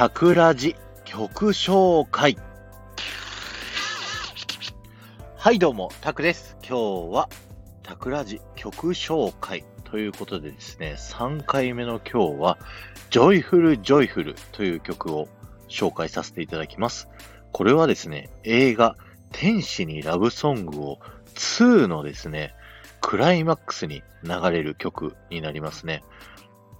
[0.00, 2.38] タクラジ曲紹介。
[5.36, 6.56] はい、どうも、タクです。
[6.66, 7.28] 今日は、
[7.82, 12.58] タクラジ曲紹介ということでですね、3回目の今日は、
[13.10, 15.28] Joyful Joyful という曲を
[15.68, 17.10] 紹介させていただきます。
[17.52, 18.96] これはですね、映画、
[19.32, 20.98] 天使にラブソングを
[21.34, 22.54] 2のですね、
[23.02, 26.02] クライマックスに流れる曲になりますね。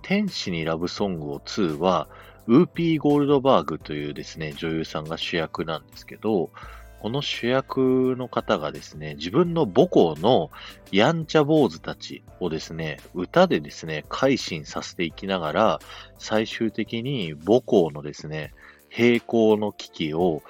[0.00, 2.08] 天使にラブソングを2は、
[2.50, 6.50] ウーピー・ゴールドバーグというですね、女優さんが主役なんですけど、
[6.98, 10.50] この主役の方がですね、自分の母校の
[10.90, 15.80] やんちゃ坊主たちをですね、歌でですね、改心させていきながら、
[16.18, 18.52] 最終的に母校のですね、
[18.88, 20.42] 閉校の危機を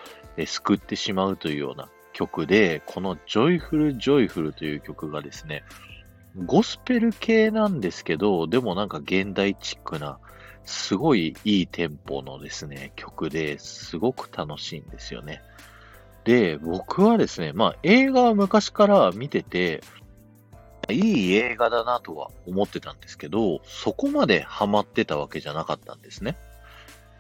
[0.42, 5.64] 救ってしまうというような曲で、この Joyful Joyful という曲がですね、
[6.46, 10.18] ゴスペル系なんですけど、でもなんか現代チックな、
[10.64, 15.42] すごいいいテンポのですね、曲ですごく楽しいんですよね。
[16.24, 19.82] で、僕はですね、まあ映画は昔から見てて、
[20.88, 26.36] いい映画だなとは思ってたんですけど、そこまでハマってたわけじゃなかったんですね。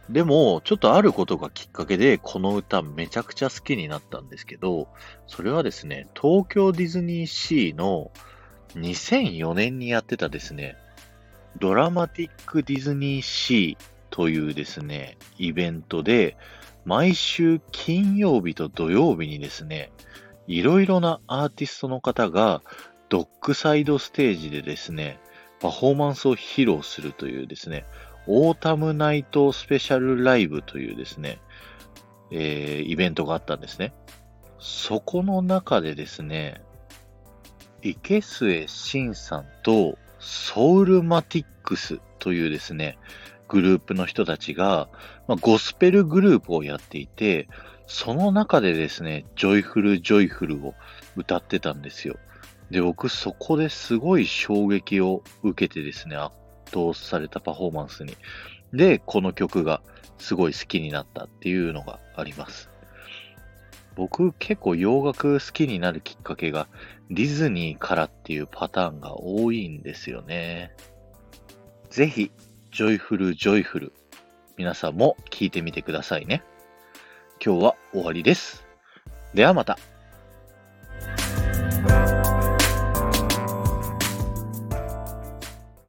[0.08, 4.88] でも、ちょっとあることがきっかけで、この歌めちゃくちゃ好きになったんですけど、
[5.28, 8.10] それはですね、東京ディズニーシーの
[8.74, 10.76] 2004年にやってたですね、
[11.58, 16.36] Dramatic DisneySea というですね、イベントで、
[16.84, 19.92] 毎週金曜日と土曜日にですね、
[20.46, 22.62] いろいろなアーティストの方が
[23.08, 25.20] ドックサイドステージでですね、
[25.60, 27.84] パフォーマンスを披露するというですね、
[28.26, 31.38] Autumn Night Special Live というですね、
[32.30, 33.92] えー、イベントがあったんですね。
[34.58, 36.62] そこの中でですね、
[37.82, 42.98] 池末信さんと Soulmatics というですね、
[43.48, 44.88] グループの人たちが、
[45.26, 47.48] まあ、ゴスペルグループをやっていて、
[47.86, 50.74] その中でですね、 Joyful Joyful を
[51.16, 52.16] 歌ってたんですよ。
[52.70, 56.32] で、僕そこですごい衝撃を受けてですね、圧
[56.66, 58.16] 倒されたパフォーマンスに。
[58.72, 59.82] で、この曲が
[60.18, 62.70] すごい好きになったっていうのがあります。
[63.96, 66.68] 僕結構洋楽好きになるきっかけが
[67.10, 70.72] ディズニーからっていうパターンが多いんですよね。
[71.90, 72.30] ぜひ、
[72.72, 73.92] Joyful Joyful、
[74.56, 76.42] 皆さんも聞いてみてくださいね。
[77.44, 78.64] 今日は終わりです。
[79.34, 79.76] ではまた。